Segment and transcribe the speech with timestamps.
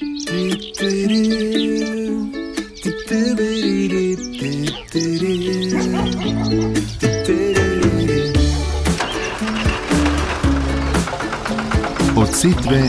[0.00, 0.08] Od
[12.32, 12.88] setve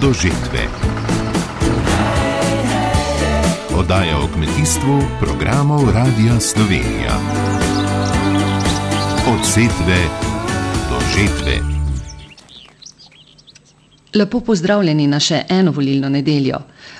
[0.00, 0.66] do žetve.
[3.76, 7.18] Oddaja o kmetijstvu programov Radia Slovenija.
[9.26, 9.98] Od setve
[10.90, 11.71] do žetve.
[14.14, 16.58] Lepo pozdravljeni na še eno volilno nedeljo.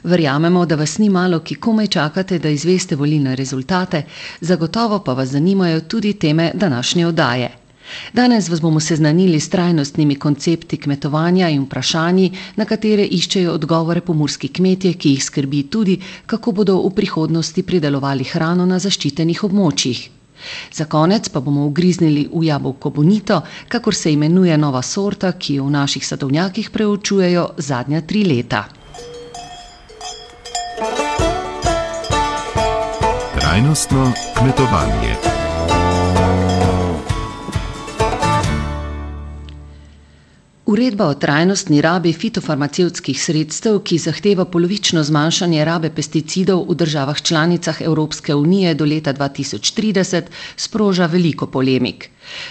[0.09, 4.01] Verjamemo, da vas ni malo, ki komaj čakate, da izveste volilne rezultate,
[4.41, 7.51] zagotovo pa vas zanimajo tudi teme današnje oddaje.
[8.13, 14.49] Danes vas bomo seznanili s trajnostnimi koncepti kmetovanja in vprašanji, na katere iščejo odgovore pomorski
[14.49, 20.22] kmetje, ki jih skrbi tudi, kako bodo v prihodnosti pridelovali hrano na zaščitenih območjih.
[20.73, 25.65] Za konec pa bomo ugriznili v jabolko bonito, kakor se imenuje nova sorta, ki jo
[25.65, 28.65] v naših sadovnjakih preučujejo zadnja tri leta.
[33.39, 35.32] Trajnostno kmetovanje.
[40.65, 47.81] Uredba o trajnostni rabi fitofarmacevtskih sredstev, ki zahteva polovično zmanjšanje rabe pesticidov v državah članicah
[47.83, 52.07] Evropske unije do leta 2030, sproža veliko polemik.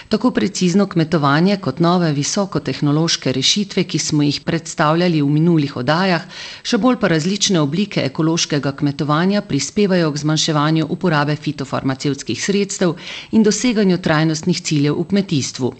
[0.08, 6.26] Tako precizno kmetovanje kot nove visokotehnološke rešitve, ki smo jih predstavljali v minulih oddajah,
[6.62, 12.92] še bolj pa različne oblike ekološkega kmetovanja prispevajo k zmanjševanju uporabe fitofarmacevtskih sredstev
[13.32, 15.72] in doseganju trajnostnih ciljev v kmetijstvu.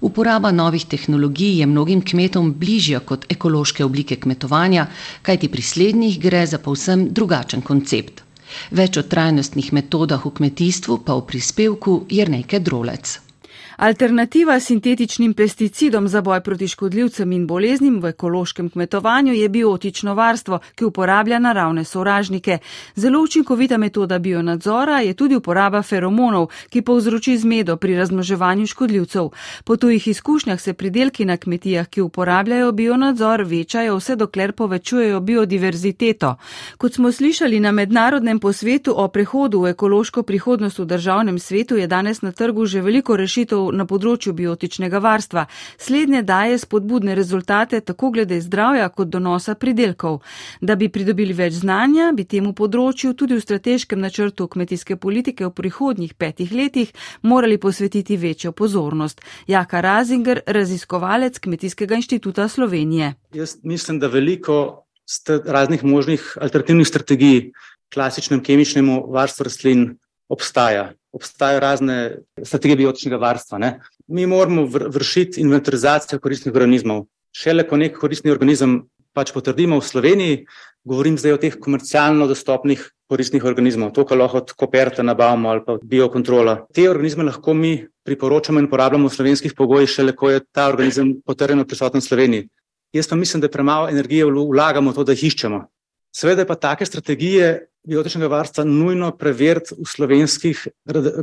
[0.00, 4.86] Uporaba novih tehnologij je mnogim kmetom bližja kot ekološke oblike kmetovanja,
[5.22, 8.22] kajti pri slednjih gre za povsem drugačen koncept.
[8.70, 13.27] Več o trajnostnih metodah v kmetijstvu pa v prispevku Jrnejke Drolec.
[13.78, 20.58] Alternativa sintetičnim pesticidom za boj proti škodljivcem in boleznim v ekološkem kmetovanju je biotično varstvo,
[20.74, 22.58] ki uporablja naravne sovražnike.
[22.94, 29.28] Zelo učinkovita metoda bionadzora je tudi uporaba feromonov, ki povzroči zmedo pri razmnoževanju škodljivcev.
[29.64, 36.34] Po tujih izkušnjah se pridelki na kmetijah, ki uporabljajo bionadzor, večajo vse dokler povečujejo biodiverziteto.
[36.78, 41.86] Kot smo slišali na mednarodnem posvetu o prehodu v ekološko prihodnost v državnem svetu, je
[41.86, 45.46] danes na trgu že veliko rešitev na področju biotičnega varstva.
[45.78, 50.20] Slednje daje spodbudne rezultate tako glede zdravja kot donosa pridelkov.
[50.60, 55.54] Da bi pridobili več znanja, bi temu področju tudi v strateškem načrtu kmetijske politike v
[55.54, 56.92] prihodnjih petih letih
[57.22, 59.20] morali posvetiti večjo pozornost.
[59.46, 63.14] Jaka Razinger, raziskovalec Kmetijskega inštituta Slovenije.
[63.34, 64.84] Jaz mislim, da veliko
[65.44, 67.50] raznih možnih alternativnih strategij
[67.94, 69.96] klasičnemu kemičnemu varstvu rastlin
[70.28, 71.98] obstaja obstajajo razne
[72.42, 73.58] strategije biotičnega varstva.
[73.58, 73.72] Ne?
[74.06, 77.06] Mi moramo vršiti inventarizacijo koristnih organizmov.
[77.34, 78.80] Šele ko nek koristni organizem
[79.12, 80.38] pač potrdimo v Sloveniji,
[80.88, 85.64] govorim zdaj o teh komercialno dostopnih koristnih organizmov, to, kar lahko od koperta nabavimo ali
[85.64, 86.58] pa biokontrola.
[86.74, 87.72] Te organizme lahko mi
[88.04, 92.48] priporočamo in uporabljamo v slovenskih pogojih, šele ko je ta organizem potrjeno prisoten v Sloveniji.
[92.92, 95.64] Jaz pa mislim, da premalo energije vlagamo v to, da jih iščemo.
[96.14, 100.68] Seveda pa take strategije biotičnega varstva nujno preveriti v slovenskih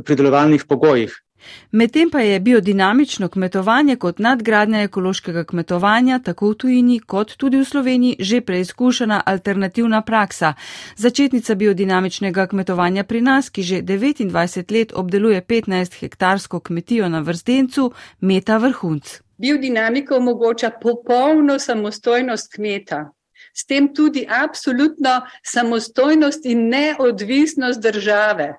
[0.04, 1.22] pridelovalnih pogojih.
[1.70, 7.64] Medtem pa je biodinamično kmetovanje kot nadgradnja ekološkega kmetovanja tako v tujini kot tudi v
[7.64, 10.54] Sloveniji že preizkušena alternativna praksa.
[10.96, 17.92] Začetnica biodinamičnega kmetovanja pri nas, ki že 29 let obdeluje 15 hektarsko kmetijo na vrstencu,
[18.20, 19.20] meta vrhunc.
[19.38, 23.12] Biodinamika omogoča popolno samostojnost kmeta
[23.56, 28.54] s tem tudi absolutno samostojnost in neodvisnost države.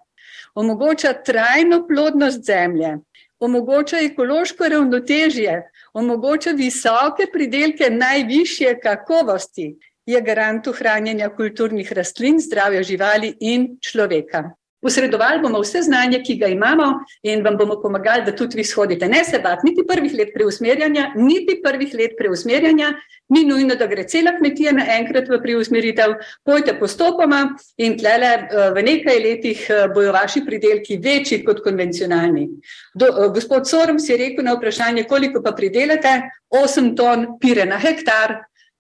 [0.56, 2.98] Omogoča trajno plodnost zemlje,
[3.40, 5.62] omogoča ekološko ravnotežje,
[5.94, 9.76] omogoča visoke pridelke najvišje kakovosti,
[10.06, 14.50] je garant ohranjanja kulturnih rastlin, zdravja živali in človeka.
[14.88, 16.86] Posredovali bomo vse znanje, ki ga imamo,
[17.28, 19.08] in vam bomo pomagali, da tudi vi shodite.
[19.12, 22.94] Ne se bati, niti prvih let preusmerjanja, niti prvih let preusmerjanja,
[23.36, 26.16] ni nujno, da gre cela kmetija naenkrat v preusmeritev.
[26.48, 27.42] Pojte postopoma
[27.84, 32.48] in tlele eh, v nekaj letih eh, bojo vaši pridelki večji kot konvencionalni.
[32.96, 36.22] Do, eh, gospod Sorom si je rekel na vprašanje, koliko pa pridelate?
[36.48, 38.38] 8 ton pire na hektar,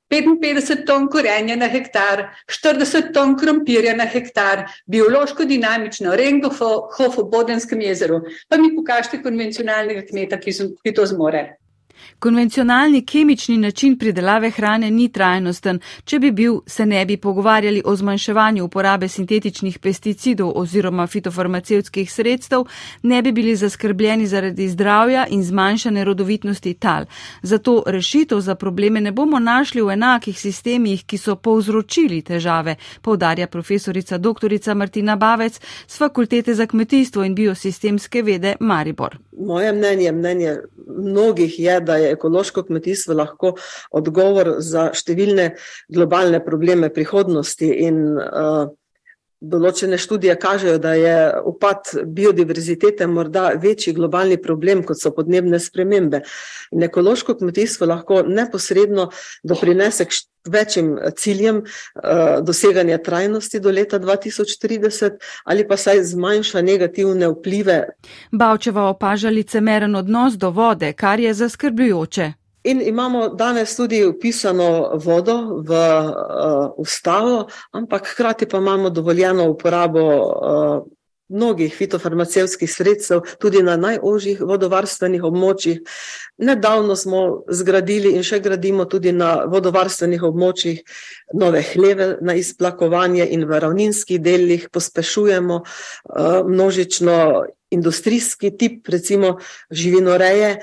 [0.09, 7.81] 55 ton korenja na hektar, 40 ton krompirja na hektar, biološko dinamično, Rengohof v Bodenskem
[7.81, 8.21] jezeru.
[8.49, 11.57] Pa mi pokažite konvencionalnega kmeta, ki, so, ki to zmore.
[12.19, 15.79] Konvencionalni kemični način pridelave hrane ni trajnosten.
[16.03, 22.63] Če bi bil, se ne bi pogovarjali o zmanjševanju uporabe sintetičnih pesticidov oziroma fitofarmacevskih sredstev,
[23.03, 27.05] ne bi bili zaskrbljeni zaradi zdravja in zmanjšane rodovitnosti tal.
[27.41, 33.47] Zato rešitev za probleme ne bomo našli v enakih sistemih, ki so povzročili težave, povdarja
[33.47, 34.75] profesorica dr.
[34.75, 39.17] Martina Bavec z Fakultete za kmetijstvo in biosistemske vede Maribor.
[39.39, 40.55] Moje mnenje, mnenje
[40.97, 43.53] mnogih je, da je ekološko kmetijstvo lahko
[43.95, 45.53] odgovor za številne
[45.93, 48.67] globalne probleme prihodnosti in uh,
[49.37, 56.23] Določene študije kažejo, da je upad biodiverzitete morda večji globalni problem, kot so podnebne spremembe.
[56.73, 59.11] In ekološko kmetijstvo lahko neposredno
[59.43, 60.17] doprinese k
[60.49, 67.77] večjim ciljem uh, doseganja trajnosti do leta 2030 ali pa saj zmanjša negativne vplive.
[68.31, 72.31] Bavčeva opaža licemeren odnos do vode, kar je zaskrbljujoče.
[72.67, 80.03] In imamo danes tudi upisano vodo v uh, ustavo, ampak hkrati pa imamo dovoljeno uporabo
[80.03, 80.83] uh,
[81.29, 85.81] mnogih fitofarmacevskih sredstev tudi na najožjih vodovarstvenih območjih.
[86.37, 90.81] Nedavno smo zgradili in še gradimo tudi na vodovarstvenih območjih
[91.33, 97.17] nove hleve na izplakovanje in v ravninskih delih pospešujemo uh, množično
[97.69, 99.37] industrijski tip, recimo
[99.71, 100.57] živinoreje.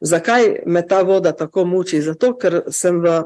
[0.00, 2.02] Zakaj me ta voda tako muči?
[2.02, 3.22] Zato, ker sem v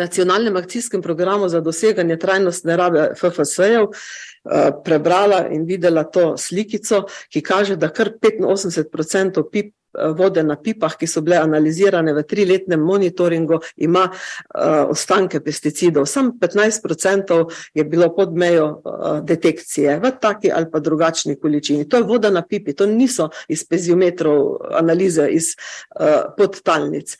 [0.00, 7.42] nacionalnem akcijskem programu za doseganje trajnostne rabe FFS-jev eh, prebrala in videla to slikico, ki
[7.42, 9.74] kaže, da kar 85% pip
[10.16, 16.06] vode na pipah, ki so bile analizirane v triletnem monitoringu, ima uh, ostanke pesticidov.
[16.06, 17.40] Sam 15%
[17.74, 21.88] je bilo pod mejo uh, detekcije v taki ali pa drugačni količini.
[21.88, 27.16] To je voda na pipi, to niso iz peziometrov analize iz uh, podtalnic.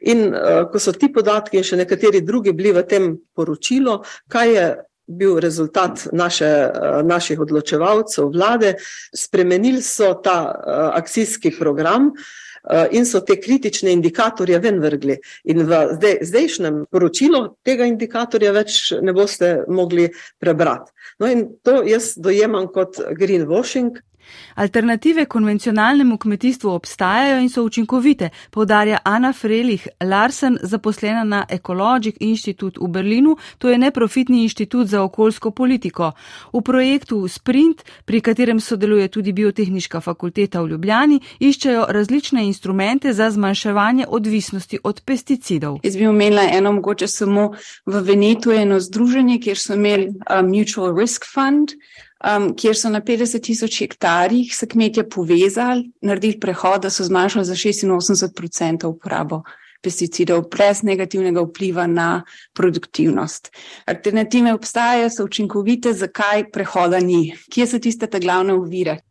[0.00, 0.34] In
[0.72, 4.66] ko so ti podatki in še nekateri drugi bili v tem poročilu, kaj je
[5.06, 8.74] bil rezultat naše, eh, naših odločevalcev vlade.
[9.14, 12.12] Spremenili so ta eh, akcijski program
[12.70, 15.18] eh, in so te kritične indikatorje ven vrgli.
[15.44, 20.08] In v zdaj, zdajšnjem poročilu tega indikatorja več ne boste mogli
[20.38, 20.92] prebrati.
[21.18, 24.00] No in to jaz dojemam kot greenwashing,
[24.54, 32.80] Alternative konvencionalnemu kmetijstvu obstajajo in so učinkovite, povdarja Ana Frelih Larsen, zaposlena na Ecologic Institute
[32.80, 36.12] v Berlinu, to je neprofitni inštitut za okoljsko politiko.
[36.52, 43.30] V projektu Sprint, pri katerem sodeluje tudi Biotehnička fakulteta v Ljubljani, iščejo različne instrumente za
[43.30, 45.78] zmanjševanje odvisnosti od pesticidov.
[45.82, 47.50] Jaz bi omenila eno mogoče samo
[47.86, 51.74] v Venetu eno združenje, kjer so imeli uh, Mutual Risk Fund
[52.20, 57.44] um, kjer so na 50 tisoč hektarjih se kmetje povezali, naredili prehod, da so zmanjšali
[57.44, 59.42] za 86% uporabo
[59.84, 62.22] pesticidov, brez negativnega vpliva na
[62.56, 63.50] produktivnost.
[63.86, 69.02] Alternative obstajajo, so učinkovite, zakaj prehoda ni, kje so tiste te glavne uvire.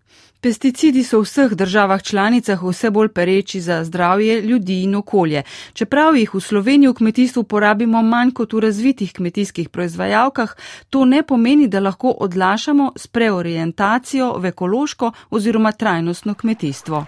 [0.44, 5.44] Pesticidi so v vseh državah članicah vse bolj pereči za zdravje ljudi in okolje.
[5.74, 10.56] Čeprav jih v Sloveniji v kmetijstvu porabimo manj kot v razvitih kmetijskih proizvajalkah,
[10.90, 17.06] to ne pomeni, da lahko odlašamo s preorientacijo v ekološko oziroma trajnostno kmetijstvo.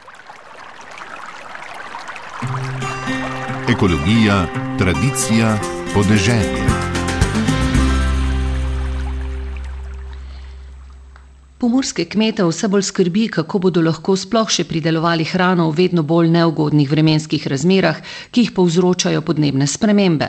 [3.70, 4.46] Ekologija,
[4.78, 5.58] tradicija,
[5.94, 6.75] podeželje.
[11.56, 16.28] Pomorske kmete vse bolj skrbi, kako bodo lahko sploh še pridelovali hrano v vedno bolj
[16.34, 18.02] neugodnih vremenskih razmerah,
[18.36, 20.28] ki jih povzročajo podnebne spremembe.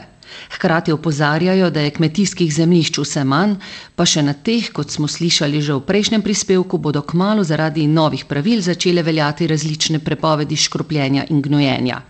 [0.54, 3.58] Hkrati opozarjajo, da je kmetijskih zemljišč vse manj,
[3.98, 8.22] pa še na teh, kot smo slišali že v prejšnjem prispevku, bodo kmalo zaradi novih
[8.30, 12.04] pravil začele veljati različne prepovedi škropljenja in gnojenja.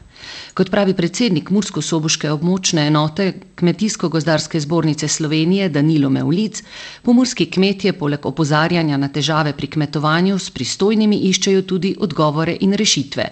[0.55, 6.63] Kot pravi predsednik Mursko-Soboške območne enote Kmetijsko-gozdarske zbornice Slovenije Danilo Mevlic,
[7.03, 13.27] pomorski kmetje poleg opozarjanja na težave pri kmetovanju s pristojnimi iščejo tudi odgovore in rešitve.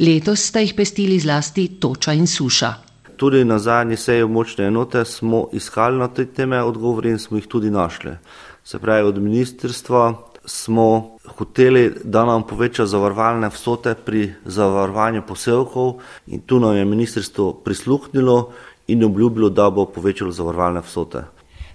[0.00, 2.74] Letos sta jih pestili zlasti toča in suša.
[3.16, 7.46] Tudi na zadnji seji območne enote smo iskali na te teme odgovore in smo jih
[7.46, 8.16] tudi našli.
[8.64, 16.40] Se pravi, od ministrstva smo hoteli, da nam poveča zavarovalne vsote pri zavarovanju posevkov in
[16.40, 18.50] tu nam je ministrstvo prisluhnilo
[18.86, 21.22] in obljubilo, da bo povečalo zavarovalne vsote.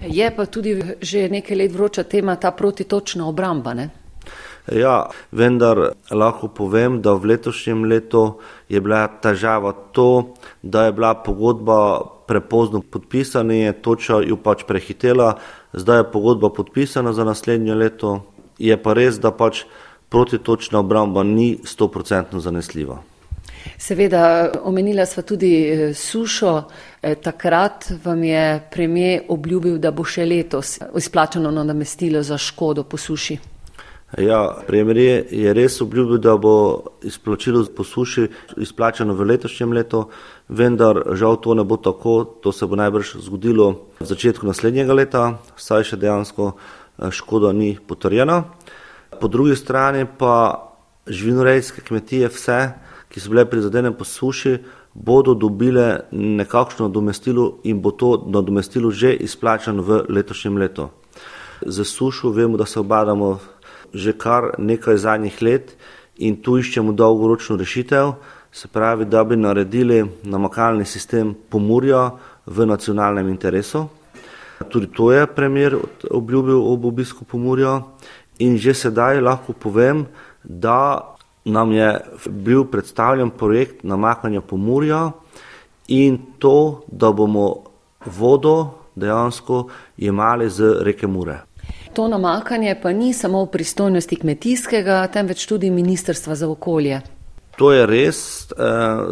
[0.01, 3.73] Je pa tudi že nekaj let vroča tema ta protitočna obramba.
[3.73, 3.89] Ne?
[4.71, 11.13] Ja, vendar lahko povem, da v letošnjem letu je bila težava to, da je bila
[11.13, 15.35] pogodba prepozno podpisana in je toča jo pač prehitela.
[15.73, 19.65] Zdaj je pogodba podpisana za naslednje leto, je pa res, da pač
[20.09, 23.01] protitočna obramba ni 100% zanesljiva.
[23.77, 26.53] Seveda, omenila sva tudi eh, sušo.
[27.01, 32.97] Eh, takrat vam je premijer obljubil, da bo še letos izplačano nadomestilo za škodo po
[32.97, 33.37] suši.
[34.21, 38.27] Ja, premijer je res obljubil, da bo izplačilo po suši
[38.61, 40.05] izplačano v letošnjem letu,
[40.47, 42.23] vendar žal to ne bo tako.
[42.43, 45.23] To se bo najbrž zgodilo v začetku naslednjega leta,
[45.57, 46.53] saj še dejansko
[47.11, 48.43] škoda ni potrjena.
[49.21, 50.65] Po drugi strani pa
[51.07, 52.59] živinorejske kmetije vse,
[53.09, 54.57] ki so bile prizadene po suši,
[54.93, 60.89] bodo dobile nekakšno nadomestilo in bo to nadomestilo že izplačano v letošnjem letu.
[61.61, 63.39] Za sušo vemo, da se obadamo
[63.93, 65.75] že kar nekaj zadnjih let
[66.17, 68.13] in tu iščemo dolgoročno rešitev,
[68.51, 72.11] se pravi, da bi naredili namakalni sistem pomurja
[72.45, 73.87] v nacionalnem interesu.
[74.69, 75.77] Tudi to je premier
[76.11, 77.81] obljubil ob obisku pomurja
[78.39, 80.05] in že sedaj lahko povem,
[80.43, 85.11] da nam je bil predstavljen projekt namakanja pomurja
[85.87, 87.63] in to, da bomo
[88.05, 89.67] vodo dejansko
[89.97, 91.39] jemali z reke Mure.
[91.93, 97.01] To namakanje pa ni samo v pristojnosti kmetijskega, temveč tudi Ministrstva za okolje.
[97.55, 98.55] To je res, eh,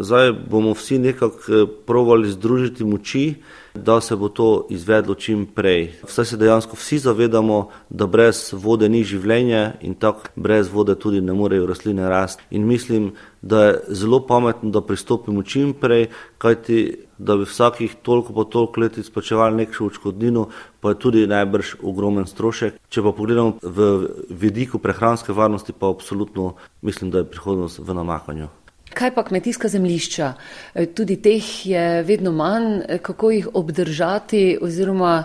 [0.00, 3.34] zdaj bomo vsi nekako eh, provali združiti moči,
[3.74, 5.92] da se bo to izvedlo čim prej.
[6.06, 11.20] Vse se dejansko vsi zavedamo, da brez vode ni življenje in tako brez vode tudi
[11.20, 12.44] ne morejo rastline rasti.
[12.50, 13.12] In mislim,
[13.42, 18.80] da je zelo pametno, da pristopimo čim prej, kajti da bi vsakih toliko pa toliko
[18.80, 20.48] let izplačevali nekšo očkodnino,
[20.80, 22.78] pa je tudi najbrž ogromen strošek.
[22.88, 28.48] Če pa pogledamo v vidiku prehranske varnosti, pa absolutno mislim, da je prihodnost v namakanju.
[28.94, 30.32] Kaj pa kmetijska zemlišča?
[30.74, 35.24] E, tudi teh je vedno manj, e, kako jih obdržati oziroma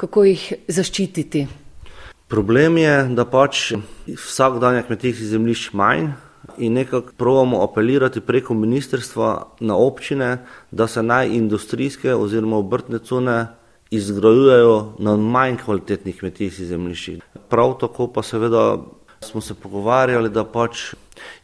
[0.00, 1.46] kako jih zaščititi?
[2.30, 3.72] Problem je, da pač
[4.06, 6.12] vsak dan je kmetijskih zemlišč manj
[6.58, 10.38] in nekako pravimo apelirati preko ministrstva na občine,
[10.70, 13.46] da se naj industrijske oziroma obrtne cune
[13.90, 17.20] izgrajujejo na manj kvalitetnih kmetijskih zemliščih.
[17.50, 18.78] Prav tako pa seveda
[19.24, 20.94] smo se pogovarjali, da pač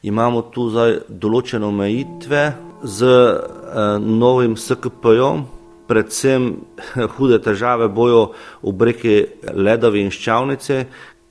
[0.02, 0.70] imamo tu
[1.08, 2.40] določene omejitve
[2.88, 5.42] z eh, novim SKP-jom,
[5.84, 6.48] predvsem
[7.18, 8.30] hude težave bojo
[8.62, 9.18] v breki
[9.52, 10.86] Ledavi in Ščavnice,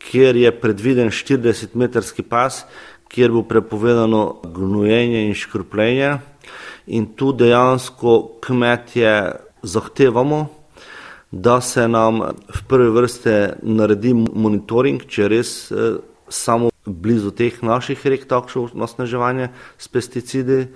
[0.05, 2.61] kjer je predviden 40-metrski pas,
[3.09, 6.15] kjer bo prepovedano gnojenje in škrupljenje.
[6.93, 9.15] In tu dejansko kmetje
[9.65, 10.45] zahtevamo,
[11.31, 15.95] da se nam v prvi vrste naredi monitoring, če res eh,
[16.29, 20.67] samo blizu teh naših rek takšno nasneževanje s pesticidi.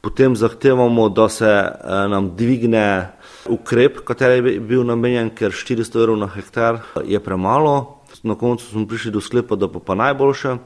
[0.00, 3.10] Potem zahtevamo, da se eh, nam dvigne
[3.48, 7.98] ukrep, kateri je bil namenjen, ker 400 evrov na hektar je premalo.
[8.22, 10.56] Na koncu smo prišli do sklepa, da bo pa najboljše,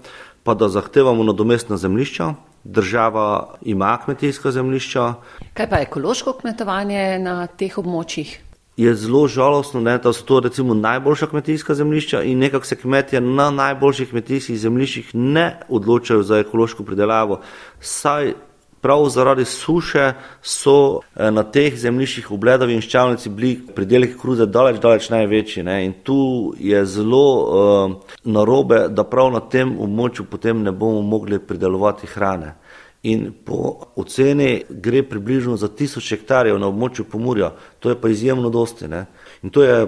[0.45, 2.35] pa da zahtevamo nadomestna zemlišča.
[2.65, 5.15] Država ima kmetijska zemlišča.
[5.55, 8.50] Kaj pa ekološko kmetovanje na teh območjih?
[8.83, 13.21] Je zelo žalostno, ne, da so to recimo najboljša kmetijska zemljišča in nekako se kmetje
[13.21, 17.41] na najboljših kmetijskih zemljiščih ne odločajo za ekološko pridelavo.
[17.81, 18.33] Saj
[18.81, 24.47] prav zaradi suše so eh, na teh zemljiščih v Bledavi in Ščavnici bili pridelki kruze
[24.47, 25.65] daleč, daleč največji.
[25.69, 31.03] Ne, in tu je zelo uh, narobe, da prav na tem območju potem ne bomo
[31.03, 32.55] mogli pridelovati hrane
[33.03, 38.51] in po oceni gre približno za tisoč hektarjev na območju Pomurja, to je pa izjemno
[38.51, 38.89] dosti.
[38.89, 39.07] Ne?
[39.43, 39.87] In to je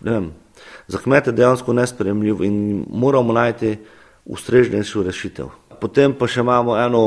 [0.00, 0.30] vem,
[0.86, 3.76] za kmete dejansko nespremljivo in moramo najti
[4.24, 5.50] ustrežnejšo rešitev.
[5.80, 7.02] Potem pa še imamo eno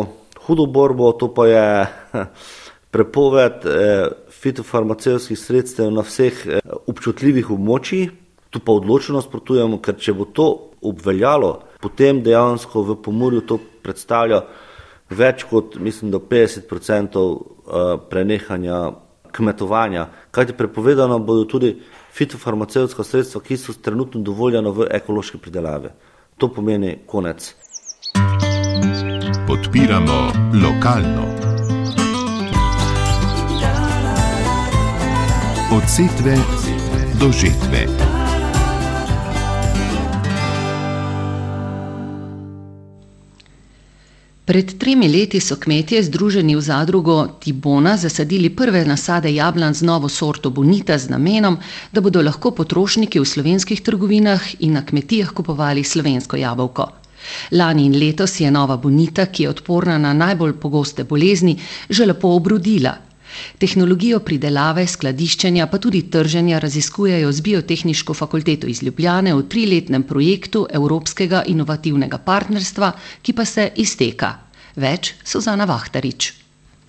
[0.46, 1.66] hudo borbo, to pa je
[2.94, 8.12] prepoved eh, fitofarmacevskih sredstev na vseh eh, občutljivih območjih.
[8.52, 10.46] Tu pa odločno nasprotujemo, ker če bo to
[10.86, 14.44] obveljalo, potem dejansko v Pomurju to predstavlja
[15.10, 18.92] več kot, mislim, do 50% eh, prenehanja
[19.36, 21.76] kmetovanja, kajti prepovedano bodo tudi
[22.16, 25.92] fitofarmacevtska sredstva, ki so trenutno dovoljena v ekološki pridelavi.
[26.38, 27.54] To pomeni konec.
[29.48, 30.20] Podpiramo
[30.64, 31.28] lokalno.
[35.76, 36.38] Od setve
[37.20, 38.05] do žetve.
[44.46, 50.10] Pred tremi leti so kmetje združeni v zadrugo Tibona zasadili prve nasade jablan z novo
[50.10, 51.58] sorto Bonita z namenom,
[51.92, 56.86] da bodo lahko potrošniki v slovenskih trgovinah in na kmetijah kupovali slovensko jabolko.
[57.52, 61.58] Lani in letos je nova Bonita, ki je odporna na najbolj pogoste bolezni,
[61.90, 62.94] že lepo obrodila.
[63.58, 70.68] Tehnologijo pridelave, skladiščenja pa tudi trženja raziskujejo z Biotehniško fakulteto iz Ljubljane v triletnem projektu
[70.72, 74.34] Evropskega inovativnega partnerstva, ki pa se izteka.
[74.76, 76.45] Več Suzana Vahtarič.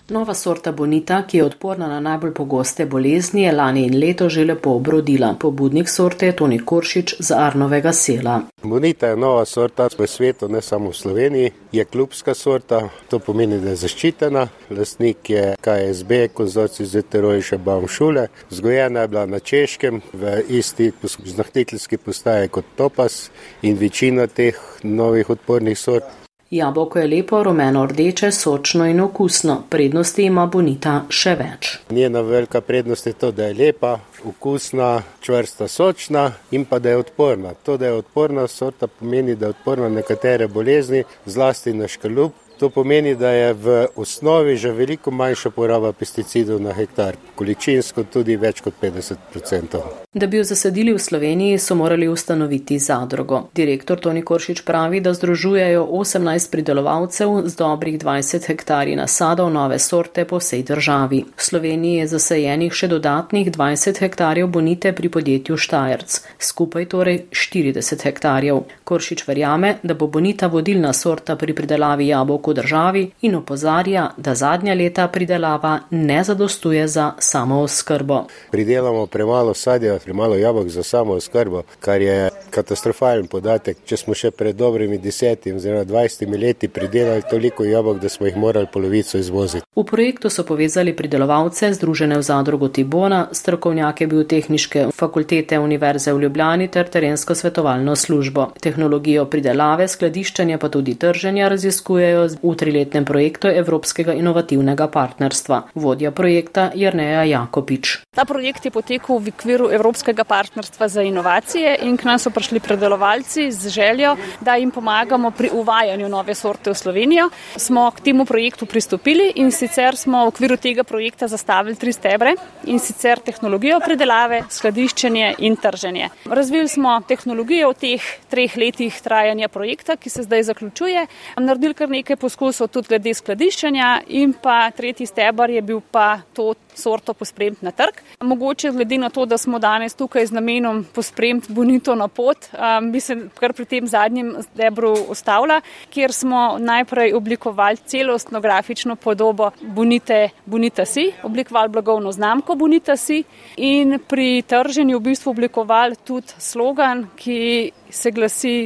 [0.09, 4.45] Nova sorta bonita, ki je odporna na najbolj pogoste bolezni, je lani in leto že
[4.45, 5.33] lepo obrodila.
[5.39, 8.41] Pobudnik sorte je Toni Koršič z Arnovega sela.
[8.63, 11.51] Bonita je nova sorta v svetu, ne samo v Sloveniji.
[11.71, 14.47] Je klubska sorta, to pomeni, da je zaščitena.
[14.69, 18.27] Lastnik je KSB, konzorci ZTRO in še Baumšule.
[18.49, 20.91] Zgojena je bila na Češkem v isti
[21.25, 23.27] znahtiteljski postaji kot Topas
[23.61, 30.45] in večina teh novih odpornih sort Jabolko je lepo, rumeno-rdeče, sočno in okusno, prednosti ima
[30.45, 31.73] bonita še več.
[31.91, 37.01] Njena velika prednost je to, da je lepa, okusna, čvrsta, sočna in pa da je
[37.03, 37.51] odporna.
[37.67, 42.31] To, da je odporna sorta, pomeni, da je odporna na nekatere bolezni, zlasti na škalup,
[42.59, 48.35] To pomeni, da je v osnovi že veliko manjša poraba pesticidov na hektar, količinsko tudi
[48.35, 49.81] več kot 50%.
[50.13, 53.43] Da bi jo zasadili v Sloveniji, so morali ustanoviti zadrugo.
[53.55, 60.25] Direktor Toni Koršič pravi, da združujejo 18 pridelovalcev z dobrih 20 hektarji nasadov nove sorte
[60.25, 61.23] po vsej državi.
[61.37, 68.07] V Sloveniji je zasajenih še dodatnih 20 hektarjev bonite pri podjetju Štajerc, skupaj torej 40
[68.09, 68.63] hektarjev.
[68.83, 74.35] Koršič verjame, da bo bonita vodilna sorta pri pridelavi jabolk v državi in opozarja, da
[74.35, 78.23] zadnja leta pridelava ne zadostuje za samo oskrbo.
[78.51, 83.77] Pridelamo premalo sadja, premalo jabolk za samo oskrbo, kar je katastrofalen podatek.
[83.85, 88.37] Če smo še pred dobrimi desetimi oziroma dvajsetimi leti pridelali toliko jabolk, da smo jih
[88.37, 89.65] morali polovico izvoziti.
[89.75, 96.67] V projektu so povezali pridelovalce, združene v zadrugo Tibona, strokovnjake biotehniške fakultete Univerze v Ljubljani
[96.71, 98.47] ter terensko svetovalno službo.
[98.61, 105.61] Tehnologijo pridelave, skladiščenja pa tudi trženja raziskujejo v triletnem projektu Evropskega inovativnega partnerstva.
[105.75, 107.97] Vodja projekta Jrneja Jakopič.
[108.15, 112.59] Ta projekt je potekal v okviru Evropskega partnerstva za inovacije in k nam so prišli
[112.59, 117.29] predelovalci z željo, da jim pomagamo pri uvajanju nove sorte v Slovenijo.
[117.55, 122.33] Smo k temu projektu pristopili in sicer smo v okviru tega projekta zastavili tri stebre
[122.65, 126.09] in sicer tehnologijo predelave, skladiščenje in trženje.
[126.25, 131.05] Razvili smo tehnologijo v teh treh letih trajanja projekta, ki se zdaj zaključuje.
[131.37, 136.53] Naredili kar nekaj poskusov tudi glede skladiščenja in pa tretji stebr je bil pa to
[136.77, 138.01] sorto pospremiti na trg.
[138.21, 142.49] Mogoče glede na to, da smo danes tukaj z namenom pospremiti bonito na pot,
[142.91, 145.61] bi se kar pri tem zadnjem stebru ustavila,
[145.93, 153.23] kjer smo najprej oblikovali celostno grafično podobo bonite Bonita Si, oblikovali blagovno znamko Bonita Si
[153.57, 158.57] in pri trženju v bistvu oblikovali tudi slogan, ki se glasi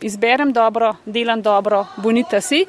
[0.00, 2.64] izberem dobro, delam dobro, bonita si.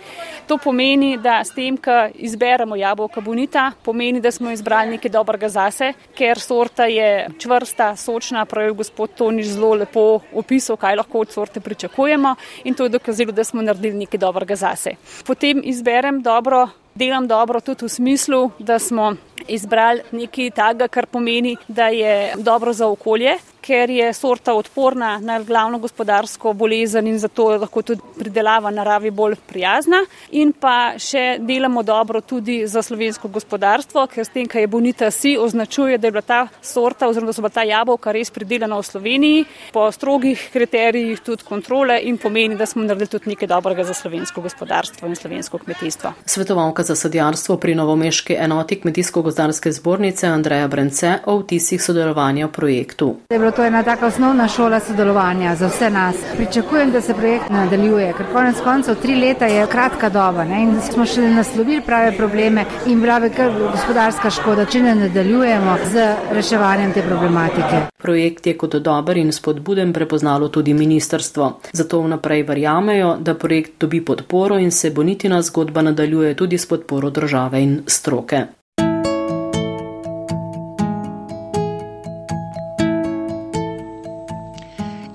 [0.48, 5.50] To pomeni, da s tem, ko izberemo jabolka bonita, pomeni, da smo izbrali nekaj dobrega
[5.50, 11.32] zase, ker sorta je čvrsta, sočna, pravi gospod Toniš zelo lepo opisal, kaj lahko od
[11.32, 14.96] sorte pričakujemo in to je dokazilo, da smo naredili nekaj dobrega zase.
[15.26, 19.14] Potem izberem dobro, delam dobro tudi v smislu, da smo
[19.48, 25.40] izbrali nekaj takega, kar pomeni, da je dobro za okolje, ker je sorta odporna na
[25.40, 30.02] glavno gospodarsko bolezen in zato je lahko tudi pridelava naravi bolj prijazna.
[30.32, 35.12] In pa še delamo dobro tudi za slovensko gospodarstvo, ker s tem, kaj je bonita
[35.12, 38.80] si, označuje, da je bila ta sorta oziroma da so bila ta jabolka res pridelana
[38.80, 43.84] v Sloveniji po strogih kriterijih tudi kontrole in pomeni, da smo naredili tudi nekaj dobrega
[43.84, 46.14] za slovensko gospodarstvo in slovensko kmetijstvo.
[46.26, 52.52] Svetovalka za sadjarstvo pri Novomeški enoti kmetijsko gozdarske zbornice Andreja Brence o vtisih sodelovanja v
[52.52, 53.16] projektu
[53.52, 56.16] to ena taka osnovna šola sodelovanja za vse nas.
[56.38, 60.62] Pričakujem, da se projekt nadaljuje, ker konec koncev tri leta je kratka doba ne?
[60.64, 65.76] in smo še naslovili prave probleme in bila bi kar gospodarska škoda, če ne nadaljujemo
[65.92, 67.82] z reševanjem te problematike.
[67.98, 71.52] Projekt je kot dober in spodbuden prepoznalo tudi ministrstvo.
[71.74, 77.10] Zato vnaprej verjamejo, da projekt dobi podporo in se bonitina zgodba nadaljuje tudi s podporo
[77.10, 78.61] države in stroke.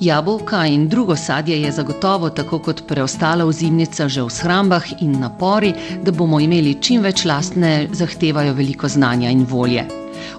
[0.07, 5.73] Jabolka in drugo sadje je zagotovo, tako kot preostala ozimnica, že v shrambah in napori,
[6.03, 9.83] da bomo imeli čim več lastne, zahtevajo veliko znanja in volje.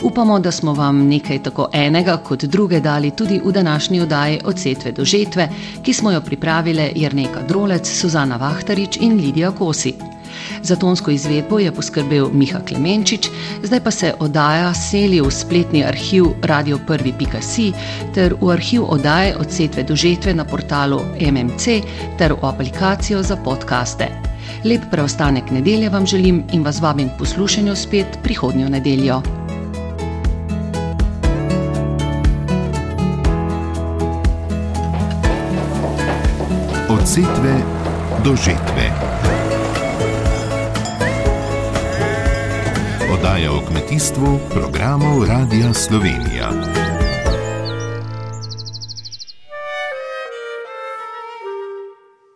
[0.08, 4.60] Upamo, da smo vam nekaj tako enega kot druge dali tudi v današnji oddaji od
[4.60, 5.50] setve do žetve,
[5.84, 10.17] ki smo jo pripravile Jrneka Drolec, Suzana Vahtarič in Lidija Kosi.
[10.64, 13.30] Za tonsko izvedbo je poskrbel Miha Klemenčič,
[13.64, 17.72] zdaj pa se oddaja seli v spletni arhiv radio1.si
[18.14, 21.82] ter v arhiv oddaje od setve do žetve na portalu MMC
[22.18, 24.08] ter v aplikacijo za podkaste.
[24.66, 29.22] Lep preostanek nedelje vam želim in vas vabim k poslušanju spet prihodnjo nedeljo.
[36.90, 37.54] Od setve
[38.24, 38.97] do žetve.
[43.18, 46.77] Oddaja o kmetijstvu programov Radia Slovenija.